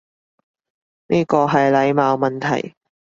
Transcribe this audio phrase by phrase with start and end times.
[1.09, 2.73] 呢個係禮貌問題